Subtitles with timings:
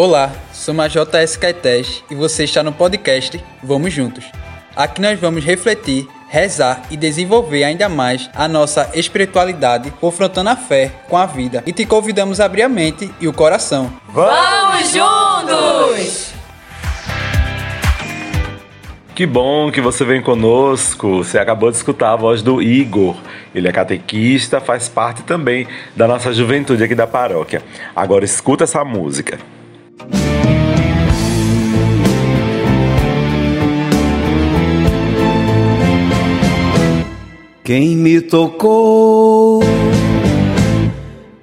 [0.00, 4.24] Olá, sou a JS Caetés e você está no podcast Vamos Juntos.
[4.76, 10.92] Aqui nós vamos refletir, rezar e desenvolver ainda mais a nossa espiritualidade, confrontando a fé
[11.08, 11.64] com a vida.
[11.66, 13.92] E te convidamos a abrir a mente e o coração.
[14.10, 16.32] Vamos juntos!
[19.16, 21.24] Que bom que você vem conosco.
[21.24, 23.16] Você acabou de escutar a voz do Igor.
[23.52, 27.64] Ele é catequista, faz parte também da nossa juventude aqui da paróquia.
[27.96, 29.57] Agora escuta essa música.
[37.68, 39.60] Quem me tocou?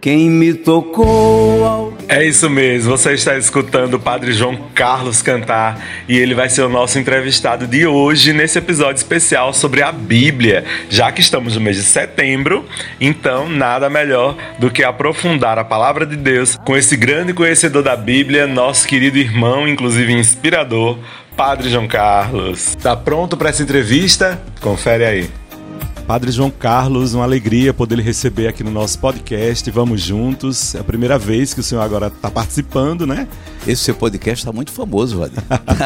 [0.01, 1.95] Quem me tocou?
[2.07, 6.63] É isso mesmo, você está escutando o Padre João Carlos cantar e ele vai ser
[6.63, 10.65] o nosso entrevistado de hoje nesse episódio especial sobre a Bíblia.
[10.89, 12.65] Já que estamos no mês de setembro,
[12.99, 17.95] então nada melhor do que aprofundar a palavra de Deus com esse grande conhecedor da
[17.95, 20.97] Bíblia, nosso querido irmão, inclusive inspirador,
[21.37, 22.75] Padre João Carlos.
[22.81, 24.41] Tá pronto para essa entrevista?
[24.59, 25.44] Confere aí.
[26.07, 29.71] Padre João Carlos, uma alegria poder lhe receber aqui no nosso podcast.
[29.71, 30.75] Vamos juntos.
[30.75, 33.27] É a primeira vez que o senhor agora está participando, né?
[33.65, 35.39] Esse seu podcast está muito famoso, Vadir.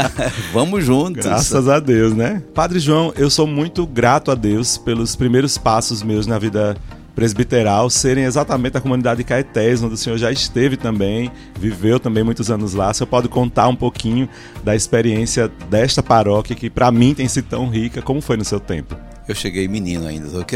[0.52, 1.26] Vamos juntos.
[1.26, 2.44] Graças a Deus, né?
[2.54, 6.76] Padre João, eu sou muito grato a Deus pelos primeiros passos meus na vida
[7.16, 12.26] presbiteral serem exatamente a comunidade de Caetés, onde o senhor já esteve também, viveu também
[12.26, 12.92] muitos anos lá.
[12.92, 14.28] O senhor pode contar um pouquinho
[14.66, 18.60] da experiência desta paróquia que para mim tem sido tão rica, como foi no seu
[18.60, 18.98] tempo?
[19.30, 20.28] Eu cheguei menino ainda.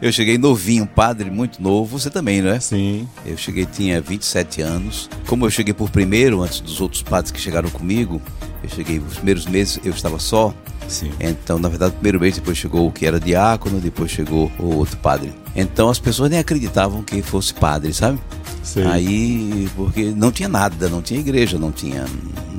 [0.00, 1.98] eu cheguei novinho, padre, muito novo.
[1.98, 2.58] Você também, não é?
[2.58, 3.06] Sim.
[3.26, 5.10] Eu cheguei, tinha 27 anos.
[5.26, 8.22] Como eu cheguei por primeiro, antes dos outros padres que chegaram comigo,
[8.62, 10.54] eu cheguei, os primeiros meses eu estava só.
[10.88, 11.12] Sim.
[11.20, 14.76] Então, na verdade, o primeiro mês depois chegou o que era diácono, depois chegou o
[14.76, 15.34] outro padre.
[15.54, 18.18] Então as pessoas nem acreditavam que fosse padre, sabe?
[18.62, 18.84] Sim.
[18.84, 22.06] Aí, porque não tinha nada, não tinha igreja, não tinha,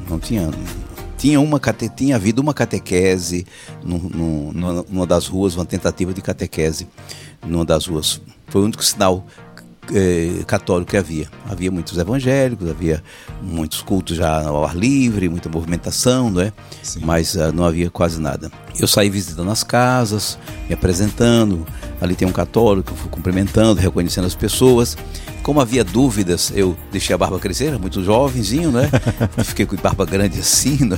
[0.08, 0.48] não tinha
[1.22, 1.60] tinha, uma,
[1.96, 3.46] tinha havido uma catequese
[3.84, 6.88] no, no, numa das ruas, uma tentativa de catequese
[7.46, 8.20] numa das ruas.
[8.48, 9.24] Foi o único sinal
[9.94, 11.30] é, católico que havia.
[11.48, 13.04] Havia muitos evangélicos, havia
[13.40, 16.52] muitos cultos já ao ar livre, muita movimentação, não é?
[16.82, 17.02] Sim.
[17.04, 18.52] Mas uh, não havia quase nada.
[18.80, 21.68] Eu saí visitando as casas, me apresentando.
[22.02, 24.98] Ali tem um católico, fui cumprimentando, reconhecendo as pessoas.
[25.44, 28.90] Como havia dúvidas, eu deixei a barba crescer, era muito jovenzinho, né?
[29.46, 30.98] Fiquei com barba grande assim, né?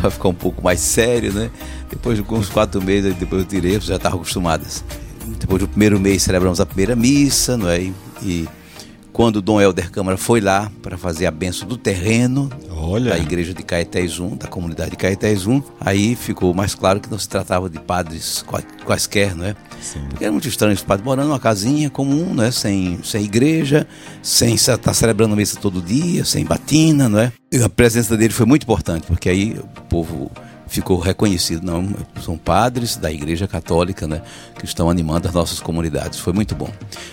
[0.00, 1.50] Para ficar um pouco mais sério, né?
[1.90, 4.82] Depois de uns quatro meses, depois eu tirei, já estava acostumadas.
[5.38, 7.90] Depois do primeiro mês celebramos a primeira missa, não é?
[8.22, 8.48] E
[9.14, 13.12] quando o Dom Helder Câmara foi lá para fazer a benção do terreno Olha.
[13.12, 17.08] da igreja de Caetés 1, da comunidade de Caetés 1, aí ficou mais claro que
[17.08, 18.44] não se tratava de padres
[18.84, 19.54] quaisquer, não é?
[19.80, 20.00] Sim.
[20.08, 22.50] Porque era muito estranho os padres morando numa casinha comum, né?
[22.50, 23.86] sem, sem igreja,
[24.20, 27.32] sem estar tá celebrando missa todo dia, sem batina, não é?
[27.52, 30.28] E a presença dele foi muito importante, porque aí o povo
[30.66, 31.64] ficou reconhecido.
[31.64, 31.88] Não,
[32.22, 34.22] são padres da Igreja Católica, né,
[34.58, 36.18] que estão animando as nossas comunidades.
[36.18, 36.70] Foi muito bom.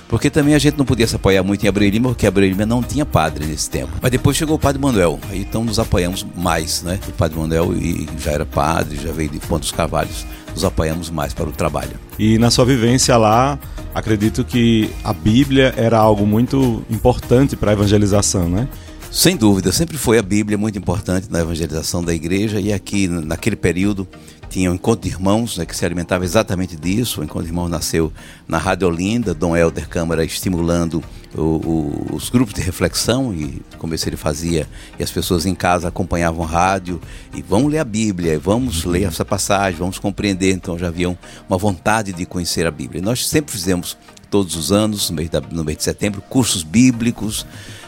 [0.08, 2.66] Porque também a gente não podia se apoiar muito em Abreu Lima, porque Abreu Lima
[2.66, 3.92] não tinha padre nesse tempo.
[4.02, 7.00] Mas depois chegou o Padre Manuel, aí então nos apoiamos mais, né?
[7.08, 11.34] O Padre Manuel e já era padre, já veio de Pontos Carvalhos, nos apoiamos mais
[11.34, 12.00] para o trabalho.
[12.18, 13.58] E na sua vivência lá,
[13.94, 18.68] acredito que a Bíblia era algo muito importante para a evangelização, né?
[19.12, 23.58] Sem dúvida, sempre foi a Bíblia muito importante na evangelização da igreja e aqui naquele
[23.58, 24.08] período
[24.50, 27.20] tinha o um Encontro de Irmãos, né, que se alimentava exatamente disso.
[27.20, 28.12] O Encontro de Irmãos nasceu
[28.48, 31.04] na Rádio Olinda, Dom Helder Câmara estimulando
[31.36, 34.66] o, o, os grupos de reflexão e como ele fazia,
[34.98, 37.02] e as pessoas em casa acompanhavam rádio
[37.36, 40.54] e vamos ler a Bíblia, vamos ler essa passagem, vamos compreender.
[40.54, 41.18] Então já haviam
[41.50, 43.02] uma vontade de conhecer a Bíblia.
[43.02, 43.98] nós sempre fizemos
[44.30, 47.46] todos os anos, no mês, da, no mês de setembro, cursos bíblicos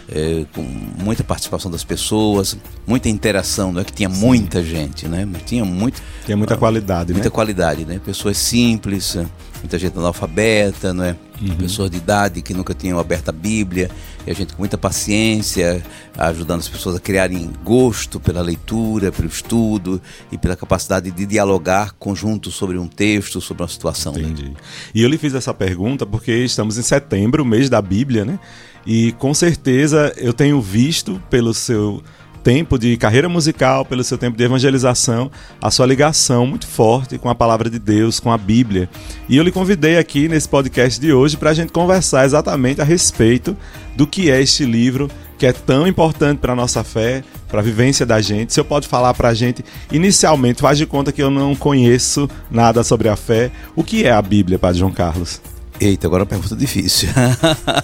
[0.10, 4.20] é, com muita participação das pessoas, muita interação, não é que tinha Sim.
[4.20, 5.26] muita gente, né?
[5.26, 6.02] Mas tinha muito.
[6.26, 7.34] Tinha muita qualidade, muita né?
[7.34, 8.00] qualidade, né?
[8.04, 9.18] Pessoas simples,
[9.60, 11.16] muita gente analfabeta, não é?
[11.42, 11.56] Uhum.
[11.56, 13.90] Pessoas de idade que nunca tinham aberto a Bíblia,
[14.26, 15.84] e a gente com muita paciência,
[16.18, 20.02] ajudando as pessoas a criarem gosto pela leitura, pelo estudo
[20.32, 24.14] e pela capacidade de dialogar conjunto sobre um texto, sobre uma situação.
[24.14, 24.22] Né?
[24.22, 24.50] Entendi.
[24.50, 24.56] Né?
[24.94, 28.40] E eu lhe fiz essa pergunta porque estamos em setembro, mês da Bíblia, né?
[28.86, 32.04] E com certeza eu tenho visto pelo seu
[32.44, 35.32] tempo de carreira musical, pelo seu tempo de evangelização,
[35.62, 38.90] a sua ligação muito forte com a palavra de Deus, com a Bíblia.
[39.30, 42.84] E eu lhe convidei aqui nesse podcast de hoje para a gente conversar exatamente a
[42.84, 43.56] respeito
[43.96, 47.64] do que é este livro que é tão importante para a nossa fé, para a
[47.64, 48.54] vivência da gente.
[48.54, 52.30] Se eu pode falar para a gente, inicialmente, faz de conta que eu não conheço
[52.50, 53.52] nada sobre a fé.
[53.76, 55.53] O que é a Bíblia, Padre João Carlos?
[55.80, 57.10] Eita, agora é uma pergunta difícil.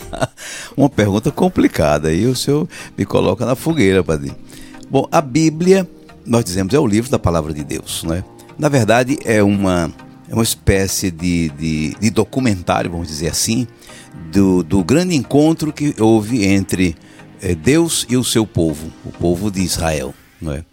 [0.77, 2.13] uma pergunta complicada.
[2.13, 4.31] E o senhor me coloca na fogueira, Padre.
[4.89, 5.87] Bom, a Bíblia,
[6.25, 8.23] nós dizemos, é o livro da palavra de Deus, né?
[8.57, 9.91] Na verdade, é uma,
[10.29, 13.67] é uma espécie de, de, de documentário, vamos dizer assim,
[14.31, 16.95] do, do grande encontro que houve entre
[17.41, 20.13] é, Deus e o seu povo, o povo de Israel.
[20.41, 20.63] Não é?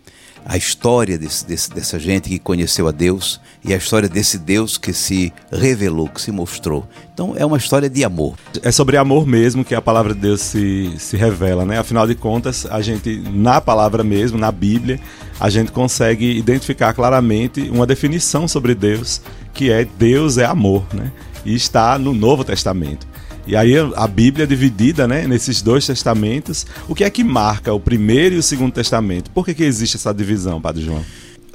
[0.49, 4.79] A história desse, desse, dessa gente que conheceu a Deus e a história desse Deus
[4.79, 6.89] que se revelou, que se mostrou.
[7.13, 8.37] Então é uma história de amor.
[8.63, 11.79] É sobre amor mesmo que a palavra de Deus se, se revela, né?
[11.79, 15.01] Afinal de contas, a gente, na palavra mesmo, na Bíblia,
[15.41, 19.21] a gente consegue identificar claramente uma definição sobre Deus,
[19.53, 21.11] que é Deus é amor, né?
[21.45, 23.07] E está no Novo Testamento.
[23.47, 26.67] E aí a Bíblia é dividida né, nesses dois testamentos.
[26.89, 29.31] O que é que marca o primeiro e o segundo testamento?
[29.31, 31.05] Por que, que existe essa divisão, Padre João?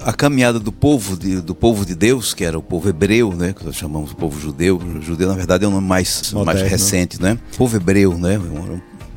[0.04, 3.54] a caminhada do povo de, do povo de Deus, que era o povo hebreu, né,
[3.54, 4.78] que nós chamamos de povo judeu.
[4.78, 6.60] O judeu na verdade é um nome mais, Moderno.
[6.60, 7.38] mais recente, né?
[7.54, 8.40] O povo hebreu, né,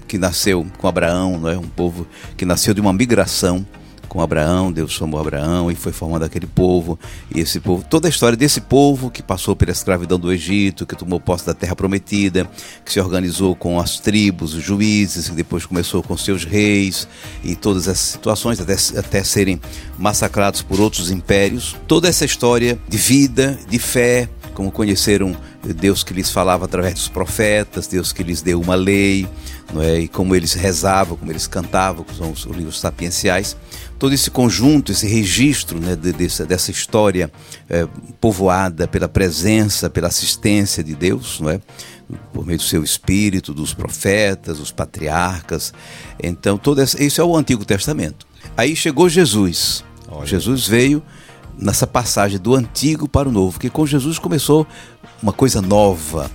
[0.07, 2.07] que nasceu com Abraão, né, um povo
[2.37, 3.67] que nasceu de uma migração
[4.15, 6.97] com Abraão, Deus chamou Abraão e foi formando aquele povo.
[7.35, 10.95] E esse povo, toda a história desse povo que passou pela escravidão do Egito, que
[10.95, 12.49] tomou posse da terra prometida,
[12.85, 17.09] que se organizou com as tribos, os juízes, que depois começou com seus reis
[17.43, 19.61] e todas essas situações até, até serem
[19.99, 21.75] massacrados por outros impérios.
[21.89, 25.37] Toda essa história de vida, de fé, como conheceram
[25.75, 29.27] Deus que lhes falava através dos profetas, Deus que lhes deu uma lei,
[29.73, 30.01] não é?
[30.01, 33.57] e como eles rezavam, como eles cantavam, são os livros sapienciais
[33.99, 37.31] todo esse conjunto, esse registro né, de, dessa, dessa história
[37.69, 37.87] é,
[38.21, 41.61] povoada pela presença, pela assistência de Deus, não é?
[42.33, 45.73] por meio do seu espírito, dos profetas, dos patriarcas.
[46.23, 48.27] Então, todo esse, isso é o Antigo Testamento.
[48.57, 49.85] Aí chegou Jesus.
[50.09, 50.27] Olha.
[50.27, 51.03] Jesus veio
[51.59, 54.67] nessa passagem do Antigo para o Novo, porque com Jesus começou
[55.23, 56.31] uma coisa nova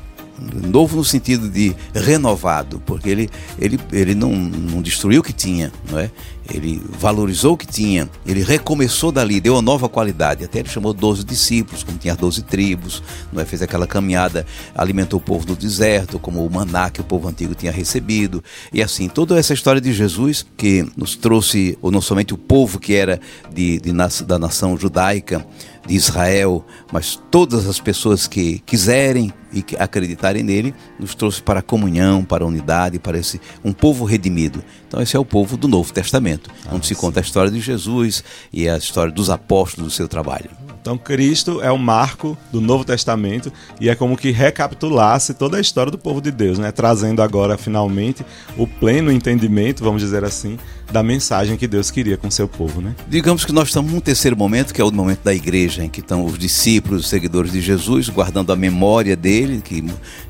[0.67, 5.71] novo no sentido de renovado, porque ele, ele, ele não, não destruiu o que tinha,
[5.89, 6.09] não é?
[6.53, 10.43] ele valorizou o que tinha, ele recomeçou dali, deu uma nova qualidade.
[10.43, 13.45] Até ele chamou 12 discípulos, como tinha 12 tribos, não é?
[13.45, 14.45] fez aquela caminhada,
[14.75, 18.43] alimentou o povo no deserto, como o maná que o povo antigo tinha recebido.
[18.73, 22.79] E assim, toda essa história de Jesus que nos trouxe, ou não somente o povo
[22.79, 23.19] que era
[23.53, 25.45] de, de da nação judaica,
[25.89, 26.63] de Israel,
[26.93, 32.23] mas todas as pessoas que quiserem e que acreditarem nele, nos trouxe para a comunhão,
[32.23, 34.63] para a unidade, para esse um povo redimido.
[34.87, 37.59] Então esse é o povo do Novo Testamento, ah, onde se conta a história de
[37.59, 40.68] Jesus e a história dos apóstolos do seu trabalho.
[40.81, 45.61] Então Cristo é o marco do Novo Testamento e é como que recapitulasse toda a
[45.61, 46.71] história do povo de Deus, né?
[46.71, 48.25] Trazendo agora finalmente
[48.57, 50.57] o pleno entendimento, vamos dizer assim,
[50.91, 52.95] da mensagem que Deus queria com seu povo, né?
[53.07, 55.99] Digamos que nós estamos num terceiro momento, que é o momento da igreja, em que
[55.99, 59.83] estão os discípulos, os seguidores de Jesus, guardando a memória dele, que,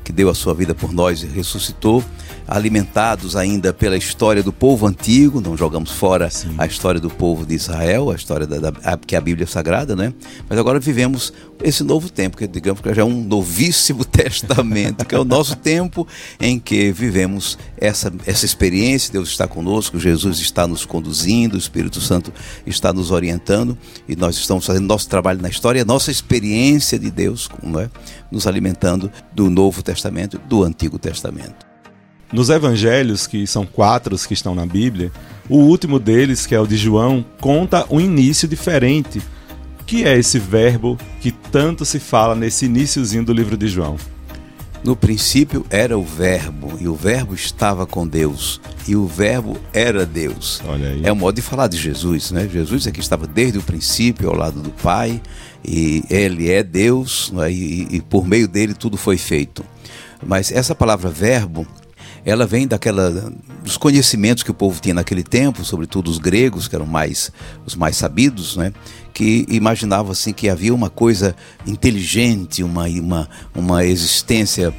[0.04, 2.04] que deu a sua vida por nós e ressuscitou,
[2.50, 6.56] alimentados ainda pela história do povo antigo, não jogamos fora Sim.
[6.58, 9.46] a história do povo de Israel, a história da, da, que é a Bíblia é
[9.46, 10.12] sagrada, né?
[10.48, 11.32] Mas agora vivemos
[11.62, 15.54] esse novo tempo, que digamos que já é um novíssimo testamento, que é o nosso
[15.54, 16.04] tempo
[16.40, 22.00] em que vivemos essa, essa experiência, Deus está conosco, Jesus está nos conduzindo, o Espírito
[22.00, 22.32] Santo
[22.66, 27.48] está nos orientando e nós estamos fazendo nosso trabalho na história, nossa experiência de Deus,
[27.62, 27.88] não é?
[28.28, 31.69] nos alimentando do Novo Testamento, do Antigo Testamento.
[32.32, 35.10] Nos evangelhos, que são quatro que estão na Bíblia,
[35.48, 39.20] o último deles, que é o de João, conta um início diferente.
[39.84, 43.96] Que é esse verbo que tanto se fala nesse iníciozinho do livro de João?
[44.84, 50.06] No princípio era o Verbo, e o Verbo estava com Deus, e o Verbo era
[50.06, 50.62] Deus.
[51.02, 52.48] É o modo de falar de Jesus, né?
[52.50, 55.20] Jesus é que estava desde o princípio ao lado do Pai,
[55.62, 57.52] e ele é Deus, né?
[57.52, 59.62] e, e por meio dele tudo foi feito.
[60.24, 61.66] Mas essa palavra verbo
[62.24, 66.74] ela vem daquela dos conhecimentos que o povo tinha naquele tempo, sobretudo os gregos, que
[66.74, 67.30] eram mais
[67.66, 68.72] os mais sabidos, né?
[69.12, 71.34] que imaginavam assim que havia uma coisa
[71.66, 74.74] inteligente, uma, uma, uma existência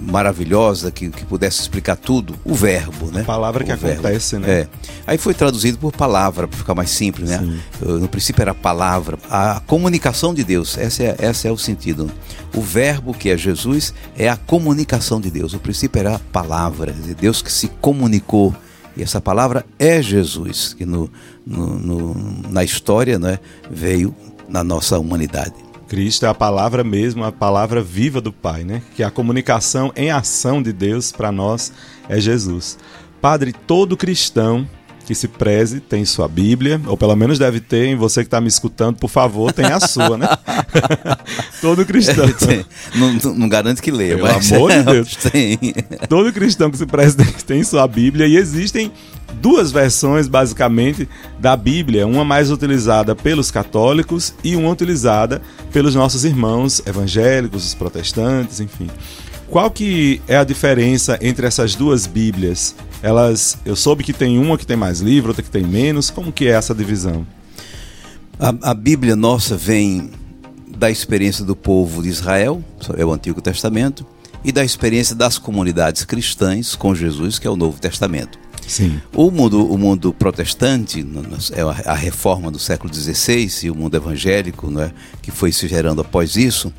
[0.00, 3.22] maravilhosa que, que pudesse explicar tudo, o verbo, né?
[3.22, 4.00] A palavra o que verbo.
[4.00, 4.60] acontece, né?
[4.60, 4.68] É.
[5.06, 7.38] Aí foi traduzido por palavra, para ficar mais simples, né?
[7.38, 7.60] Sim.
[8.00, 12.10] No princípio era palavra, a comunicação de Deus, esse é, esse é o sentido.
[12.54, 15.54] O verbo que é Jesus é a comunicação de Deus.
[15.54, 18.54] O princípio era a palavra, Deus que se comunicou.
[18.96, 21.10] E essa palavra é Jesus, que no,
[21.44, 22.14] no, no
[22.48, 24.14] na história né, veio
[24.48, 25.63] na nossa humanidade.
[25.94, 28.82] Cristo é a palavra mesmo, a palavra viva do Pai, né?
[28.96, 31.72] Que a comunicação em ação de Deus para nós
[32.08, 32.76] é Jesus.
[33.20, 34.68] Padre, todo cristão
[35.06, 38.40] que se preze tem sua Bíblia, ou pelo menos deve ter, em você que está
[38.40, 40.26] me escutando, por favor, tem a sua, né?
[41.62, 42.26] Todo cristão.
[42.96, 45.14] não, não, garante que leia, Pelo mas amor de Deus.
[45.14, 45.56] Tem.
[46.08, 48.90] Todo cristão que se preze tem sua Bíblia e existem
[49.40, 56.24] duas versões, basicamente, da Bíblia, uma mais utilizada pelos católicos e uma utilizada pelos nossos
[56.24, 58.88] irmãos evangélicos, os protestantes, enfim.
[59.48, 62.74] Qual que é a diferença entre essas duas Bíblias?
[63.02, 66.10] Elas, eu soube que tem uma que tem mais livro, outra que tem menos.
[66.10, 67.26] Como que é essa divisão?
[68.38, 70.10] A, a Bíblia nossa vem
[70.76, 72.62] da experiência do povo de Israel,
[72.96, 74.04] é o Antigo Testamento,
[74.44, 78.38] e da experiência das comunidades cristãs com Jesus, que é o Novo Testamento.
[78.66, 79.00] Sim.
[79.12, 81.06] O mundo, o mundo protestante,
[81.52, 84.92] é a reforma do século XVI e o mundo evangélico, não é,
[85.22, 86.72] que foi se gerando após isso,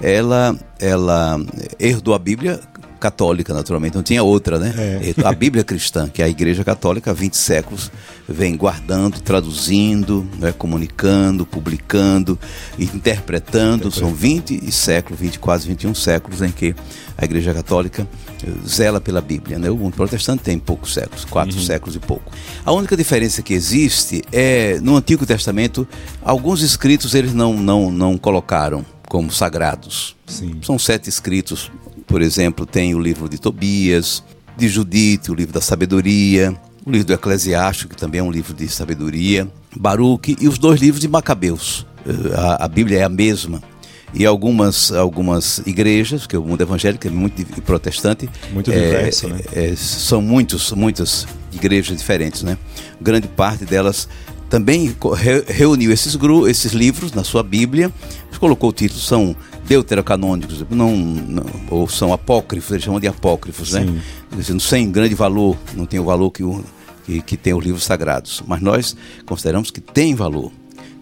[0.00, 1.40] ela, ela
[1.78, 2.60] herdou a Bíblia
[2.98, 4.74] católica, naturalmente, não tinha outra, né?
[4.76, 5.26] É.
[5.26, 7.90] A Bíblia cristã, que é a Igreja Católica há 20 séculos
[8.28, 12.38] vem guardando, traduzindo, né, comunicando, publicando,
[12.78, 13.90] interpretando.
[13.90, 16.74] São 20 séculos, 20, quase 21 séculos em que
[17.16, 18.06] a Igreja Católica
[18.44, 19.58] eh, zela pela Bíblia.
[19.58, 19.70] Né?
[19.70, 21.64] O mundo protestante tem poucos séculos, quatro uhum.
[21.64, 22.30] séculos e pouco.
[22.64, 25.88] A única diferença que existe é, no Antigo Testamento,
[26.22, 30.14] alguns escritos eles não, não, não colocaram como sagrados.
[30.26, 30.58] Sim.
[30.62, 31.72] São sete escritos
[32.08, 34.24] por exemplo, tem o livro de Tobias,
[34.56, 38.54] de Judite, o livro da sabedoria, o livro do Eclesiástico, que também é um livro
[38.54, 39.46] de sabedoria,
[39.76, 41.86] Baruque e os dois livros de Macabeus.
[42.06, 43.62] Eh, a, a Bíblia é a mesma.
[44.14, 48.28] E algumas, algumas igrejas, que o mundo evangélico é muito protestante.
[48.52, 49.40] Muito diverso, é, né?
[49.52, 52.56] É, são muitos, muitas igrejas diferentes, né?
[52.98, 54.08] Grande parte delas
[54.48, 54.94] também
[55.46, 56.16] reuniu esses,
[56.48, 57.92] esses livros na sua Bíblia,
[58.38, 59.36] colocou o título, são
[59.66, 63.86] deuterocanônicos, não, não, ou são apócrifos, eles chamam de apócrifos, né?
[64.48, 66.64] Não sem grande valor, não tem o valor que, o,
[67.04, 68.42] que, que tem os livros sagrados.
[68.46, 70.50] Mas nós consideramos que tem valor.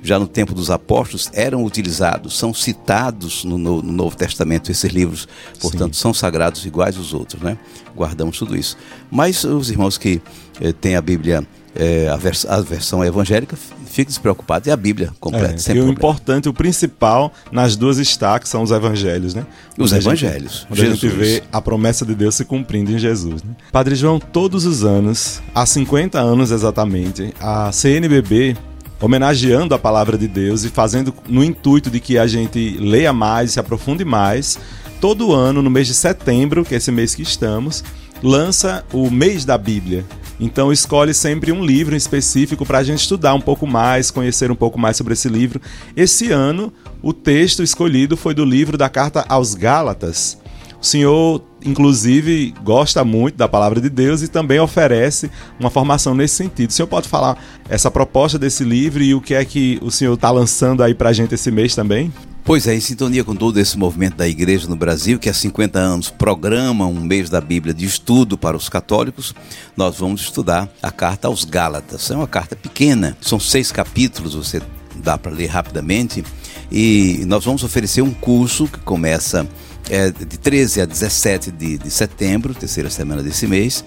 [0.03, 4.93] Já no tempo dos apóstolos eram utilizados, são citados no, no, no Novo Testamento esses
[4.93, 5.27] livros,
[5.61, 6.01] portanto Sim.
[6.01, 7.59] são sagrados iguais aos outros, né?
[7.95, 8.77] Guardamos tudo isso.
[9.11, 10.21] Mas os irmãos que
[10.61, 11.47] eh, têm a Bíblia
[11.79, 13.57] é, a, vers a, versão evangélica,
[13.87, 14.69] fique despreocupado.
[14.69, 15.55] E a Bíblia completa.
[15.55, 15.89] É, e problema.
[15.89, 19.47] o importante, o principal nas duas estaques são os evangelhos, né?
[19.79, 20.67] Os onde evangelhos.
[20.71, 21.05] A gente, Jesus.
[21.05, 23.43] a gente vê a promessa de Deus se cumprindo em Jesus.
[23.43, 23.51] Né?
[23.71, 28.57] Padre João, todos os anos, há 50 anos exatamente, a CNBB
[29.01, 33.53] homenageando a palavra de Deus e fazendo no intuito de que a gente leia mais,
[33.53, 34.59] se aprofunde mais,
[35.01, 37.85] todo ano, no mês de setembro, que é esse mês que estamos,
[38.27, 40.05] lança o mês da Bíblia.
[40.41, 44.57] Então escolhe sempre um livro específico para a gente estudar um pouco mais, conhecer um
[44.57, 45.61] pouco mais sobre esse livro.
[45.97, 50.39] Esse ano, o texto escolhido foi do livro da carta aos Gálatas.
[50.83, 56.35] O senhor, inclusive, gosta muito da palavra de Deus e também oferece uma formação nesse
[56.35, 56.71] sentido.
[56.71, 60.15] O senhor pode falar essa proposta desse livro e o que é que o senhor
[60.15, 62.13] está lançando aí para a gente esse mês também?
[62.47, 65.81] Pois é, em sintonia com todo esse movimento da igreja no Brasil, que há 50
[65.81, 69.35] anos programa um mês da Bíblia de estudo para os católicos,
[69.77, 72.09] nós vamos estudar a carta aos Gálatas.
[72.09, 74.63] É uma carta pequena, são seis capítulos, você
[74.95, 76.23] dá para ler rapidamente,
[76.71, 79.45] e nós vamos oferecer um curso que começa
[79.91, 83.85] é, de 13 a 17 de, de setembro, terceira semana desse mês,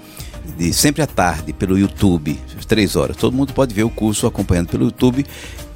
[0.57, 2.37] de sempre à tarde pelo YouTube,
[2.67, 3.15] três horas.
[3.15, 5.25] Todo mundo pode ver o curso acompanhando pelo YouTube.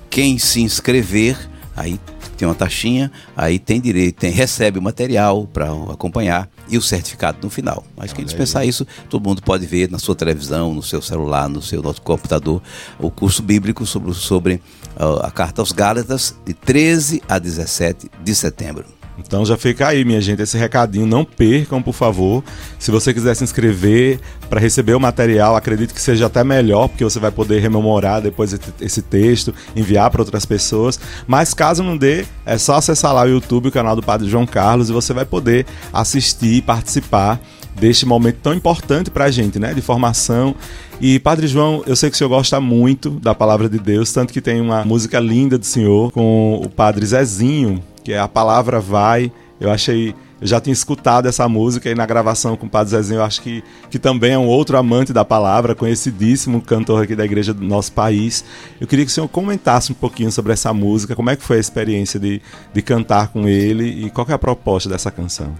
[0.09, 1.37] Quem se inscrever,
[1.77, 1.97] aí
[2.37, 7.37] tem uma taxinha, aí tem direito, tem, recebe o material para acompanhar e o certificado
[7.41, 7.83] no final.
[7.95, 11.61] Mas quem dispensar isso, todo mundo pode ver na sua televisão, no seu celular, no
[11.61, 12.61] seu nosso computador,
[12.99, 14.55] o curso bíblico sobre, sobre
[14.99, 18.92] uh, a carta aos Gálatas, de 13 a 17 de setembro.
[19.17, 21.05] Então já fica aí, minha gente, esse recadinho.
[21.05, 22.43] Não percam, por favor.
[22.79, 27.03] Se você quiser se inscrever para receber o material, acredito que seja até melhor, porque
[27.03, 30.99] você vai poder rememorar depois esse texto, enviar para outras pessoas.
[31.27, 34.45] Mas caso não dê, é só acessar lá o YouTube, o canal do Padre João
[34.45, 37.39] Carlos, e você vai poder assistir e participar
[37.75, 39.73] deste momento tão importante para a gente, né?
[39.73, 40.55] De formação.
[41.01, 44.31] E Padre João, eu sei que o senhor gosta muito da palavra de Deus, tanto
[44.31, 48.79] que tem uma música linda do senhor com o Padre Zezinho, que é A Palavra
[48.79, 49.31] Vai.
[49.59, 50.15] Eu achei.
[50.41, 53.41] Eu já tinha escutado essa música e na gravação com o Padre Zezinho, eu acho
[53.41, 57.63] que, que também é um outro amante da palavra, conhecidíssimo cantor aqui da igreja do
[57.63, 58.43] nosso país.
[58.81, 61.55] Eu queria que o senhor comentasse um pouquinho sobre essa música, como é que foi
[61.55, 62.41] a experiência de,
[62.73, 65.55] de cantar com ele e qual é a proposta dessa canção.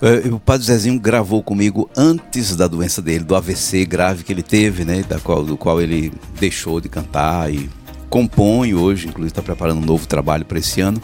[0.00, 4.42] É, o Padre Zezinho gravou comigo antes da doença dele, do AVC grave que ele
[4.42, 5.04] teve, né?
[5.08, 7.68] Da qual, do qual ele deixou de cantar e
[8.08, 11.00] compõe hoje, inclusive está preparando um novo trabalho para esse ano,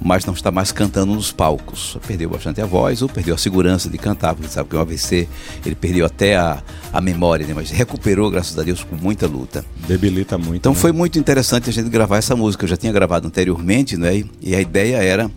[0.00, 1.96] mas não está mais cantando nos palcos.
[2.06, 5.28] Perdeu bastante a voz ou perdeu a segurança de cantar, porque sabe que o AVC
[5.64, 7.54] ele perdeu até a, a memória, né?
[7.54, 9.64] mas recuperou, graças a Deus, com muita luta.
[9.86, 10.56] Debilita muito.
[10.56, 10.78] Então né?
[10.78, 12.64] foi muito interessante a gente gravar essa música.
[12.64, 14.24] Eu já tinha gravado anteriormente, né?
[14.40, 15.30] E a ideia era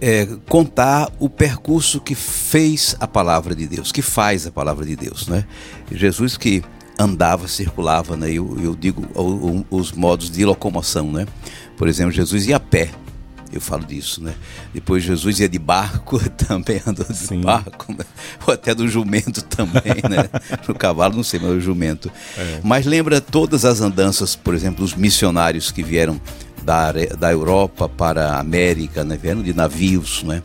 [0.00, 4.96] é, contar o percurso que fez a palavra de Deus, que faz a palavra de
[4.96, 5.44] Deus, né?
[5.90, 6.62] Jesus que
[6.98, 8.30] andava, circulava, né?
[8.30, 9.06] Eu, eu digo
[9.70, 11.26] os modos de locomoção, né?
[11.76, 12.90] Por exemplo, Jesus ia a pé,
[13.52, 14.34] eu falo disso, né?
[14.74, 17.40] Depois Jesus ia de barco, também andou de Sim.
[17.40, 18.04] barco, né?
[18.46, 20.28] ou até do jumento também, né?
[20.66, 22.10] No cavalo, não sei, mas o jumento.
[22.36, 22.60] É.
[22.62, 26.20] Mas lembra todas as andanças, por exemplo, dos missionários que vieram
[26.62, 29.16] da, da Europa para a América, né?
[29.16, 30.42] Vieram de navios, né?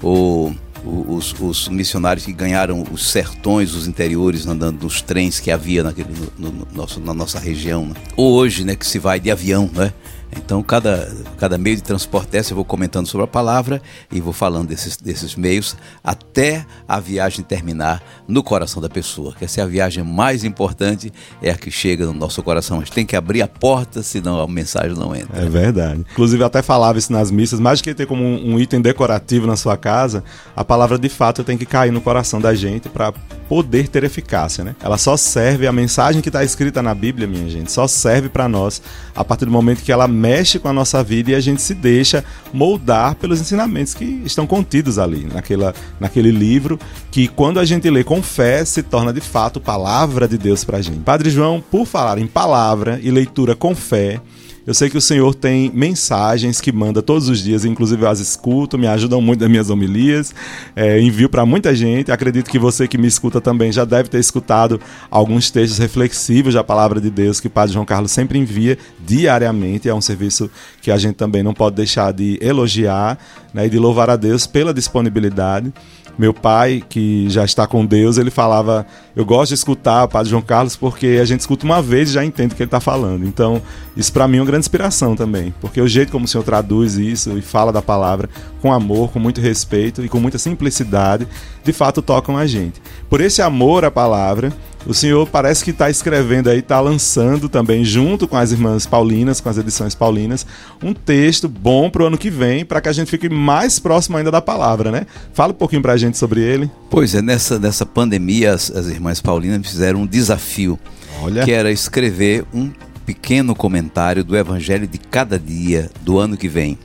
[0.00, 0.54] Ou
[0.86, 6.08] os, os, missionários que ganharam os sertões, os interiores, andando nos trens que havia naquele,
[6.38, 7.86] no, no na nossa região.
[7.86, 7.94] Né?
[8.16, 9.92] Ou hoje, né, que se vai de avião, né?
[10.36, 13.80] Então, cada, cada meio de transporte dessa eu vou comentando sobre a palavra
[14.12, 19.34] e vou falando desses, desses meios até a viagem terminar no coração da pessoa.
[19.36, 22.78] Que essa é a viagem mais importante, é a que chega no nosso coração.
[22.78, 25.42] A gente tem que abrir a porta, senão a mensagem não entra.
[25.42, 26.04] É verdade.
[26.12, 29.56] Inclusive, eu até falava isso nas missas, mais que ter como um item decorativo na
[29.56, 30.22] sua casa,
[30.54, 33.12] a palavra de fato tem que cair no coração da gente para
[33.48, 34.74] poder ter eficácia, né?
[34.80, 38.48] Ela só serve, a mensagem que está escrita na Bíblia, minha gente, só serve para
[38.48, 38.82] nós
[39.14, 41.74] a partir do momento que ela mexe com a nossa vida e a gente se
[41.74, 46.78] deixa moldar pelos ensinamentos que estão contidos ali, naquela, naquele livro,
[47.10, 50.78] que quando a gente lê com fé, se torna de fato palavra de Deus para
[50.78, 50.98] a gente.
[51.00, 54.20] Padre João, por falar em palavra e leitura com fé,
[54.66, 58.18] eu sei que o Senhor tem mensagens que manda todos os dias, inclusive eu as
[58.18, 60.34] escuto, me ajudam muito nas minhas homilias,
[60.74, 62.10] é, envio para muita gente.
[62.10, 66.64] Acredito que você que me escuta também já deve ter escutado alguns textos reflexivos da
[66.64, 69.88] palavra de Deus que o Padre João Carlos sempre envia diariamente.
[69.88, 70.50] É um serviço
[70.82, 73.18] que a gente também não pode deixar de elogiar
[73.54, 75.72] né, e de louvar a Deus pela disponibilidade.
[76.18, 80.30] Meu pai, que já está com Deus, ele falava: Eu gosto de escutar o Padre
[80.30, 82.80] João Carlos porque a gente escuta uma vez e já entende o que ele está
[82.80, 83.26] falando.
[83.26, 83.60] Então,
[83.96, 86.94] isso para mim é uma grande inspiração também, porque o jeito como o Senhor traduz
[86.96, 88.28] isso e fala da palavra
[88.62, 91.28] com amor, com muito respeito e com muita simplicidade,
[91.62, 92.80] de fato tocam a gente.
[93.10, 94.52] Por esse amor à palavra,
[94.86, 99.40] o senhor parece que está escrevendo aí, está lançando também, junto com as irmãs Paulinas,
[99.40, 100.46] com as edições Paulinas,
[100.82, 104.16] um texto bom para o ano que vem, para que a gente fique mais próximo
[104.16, 105.06] ainda da palavra, né?
[105.32, 106.70] Fala um pouquinho para a gente sobre ele.
[106.88, 110.78] Pois é, nessa, nessa pandemia, as, as irmãs Paulinas fizeram um desafio,
[111.20, 111.44] Olha.
[111.44, 112.70] que era escrever um
[113.04, 116.78] pequeno comentário do Evangelho de cada dia do ano que vem,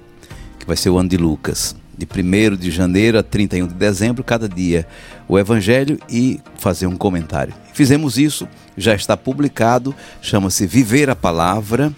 [0.59, 4.23] que vai ser o ano de Lucas de 1 de janeiro a 31 de dezembro,
[4.23, 4.87] cada dia
[5.27, 7.53] o Evangelho e fazer um comentário.
[7.73, 11.91] Fizemos isso, já está publicado, chama-se Viver a Palavra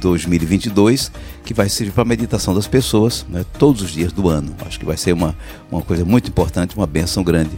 [0.00, 1.12] 2022,
[1.44, 4.54] que vai servir para a meditação das pessoas né, todos os dias do ano.
[4.66, 5.36] Acho que vai ser uma,
[5.70, 7.50] uma coisa muito importante, uma benção grande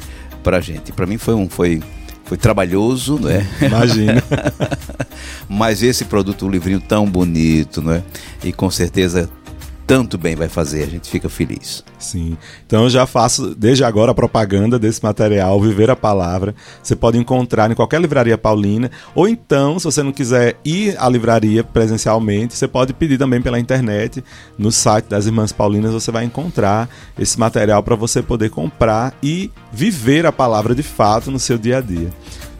[0.42, 0.92] para a gente.
[0.92, 1.48] Para mim foi um.
[1.48, 1.82] Foi,
[2.24, 3.46] foi trabalhoso, não é?
[3.60, 4.22] Imagina.
[5.48, 8.02] Mas esse produto, um livrinho tão bonito, não é?
[8.42, 9.30] E com certeza
[9.92, 11.84] tanto bem vai fazer, a gente fica feliz.
[11.98, 12.38] Sim.
[12.66, 16.54] Então eu já faço desde agora a propaganda desse material, Viver a Palavra.
[16.82, 21.06] Você pode encontrar em qualquer livraria paulina, ou então, se você não quiser ir à
[21.10, 24.24] livraria presencialmente, você pode pedir também pela internet,
[24.56, 29.50] no site das Irmãs Paulinas, você vai encontrar esse material para você poder comprar e
[29.70, 32.08] viver a palavra de fato no seu dia a dia.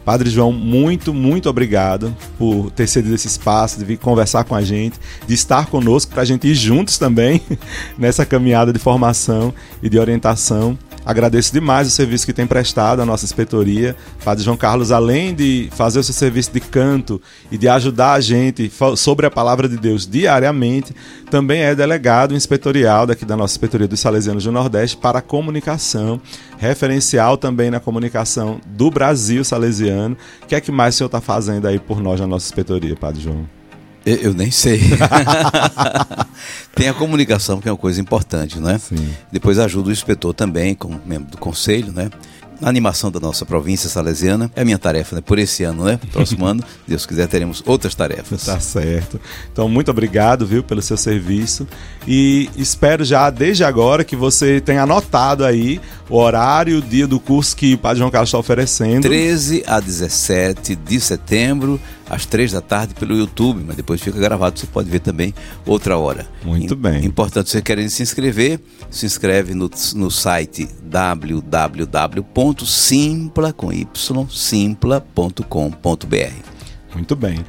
[0.04, 4.62] Padre João, muito, muito obrigado por ter cedido esse espaço, de vir conversar com a
[4.62, 7.40] gente, de estar conosco para a gente ir juntos também
[7.96, 10.76] nessa caminhada de formação e de orientação.
[11.04, 13.96] Agradeço demais o serviço que tem prestado à nossa inspetoria.
[14.24, 18.20] Padre João Carlos, além de fazer o seu serviço de canto e de ajudar a
[18.20, 20.94] gente sobre a palavra de Deus diariamente,
[21.28, 26.20] também é delegado inspetorial daqui da nossa inspetoria dos Salesianos do Nordeste para a comunicação,
[26.56, 30.16] referencial também na comunicação do Brasil salesiano.
[30.42, 32.94] O que é que mais o senhor está fazendo aí por nós na nossa inspetoria,
[32.94, 33.62] Padre João?
[34.04, 34.80] Eu, eu nem sei.
[36.74, 38.78] Tem a comunicação, que é uma coisa importante, né?
[38.78, 39.14] Sim.
[39.30, 42.10] Depois ajuda o inspetor também, como membro do conselho, né?
[42.62, 44.50] na animação da nossa província salesiana.
[44.54, 45.20] É a minha tarefa, né?
[45.20, 45.98] Por esse ano, né?
[46.12, 48.44] Próximo ano, Deus quiser, teremos outras tarefas.
[48.44, 49.20] Tá certo.
[49.52, 51.66] Então, muito obrigado, viu, pelo seu serviço.
[52.06, 57.18] E espero já, desde agora, que você tenha anotado aí o horário, o dia do
[57.18, 59.02] curso que o Padre João Carlos está oferecendo.
[59.02, 61.80] 13 a 17 de setembro,
[62.12, 65.33] às 3 da tarde, pelo YouTube, mas depois fica gravado, você pode ver também
[65.64, 66.27] outra hora.
[66.44, 67.07] Muito bem.
[67.07, 71.75] Importante, se você querendo se inscrever, se inscreve no, no site www.simpla.com.br.
[76.94, 77.42] Muito bem.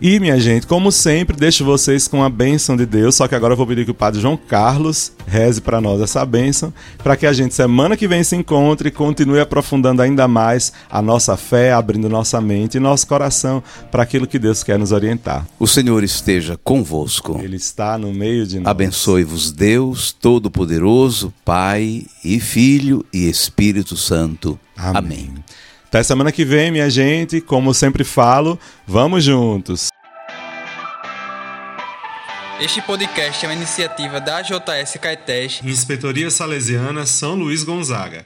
[0.00, 3.52] E, minha gente, como sempre, deixo vocês com a bênção de Deus, só que agora
[3.52, 7.26] eu vou pedir que o Padre João Carlos reze para nós essa bênção, para que
[7.26, 11.74] a gente semana que vem se encontre e continue aprofundando ainda mais a nossa fé,
[11.74, 15.46] abrindo nossa mente e nosso coração para aquilo que Deus quer nos orientar.
[15.58, 17.38] O Senhor esteja convosco.
[17.42, 18.68] Ele está no meio de nós.
[18.68, 24.58] Abençoe-vos Deus Todo-Poderoso, Pai e Filho e Espírito Santo.
[24.74, 24.96] Amém.
[24.96, 25.34] Amém.
[25.90, 27.40] Até semana que vem, minha gente.
[27.40, 29.88] Como sempre falo, vamos juntos.
[32.60, 38.24] Este podcast é uma iniciativa da JS Caetés, Inspetoria Salesiana São Luís Gonzaga.